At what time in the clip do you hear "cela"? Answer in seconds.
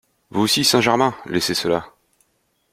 1.53-1.93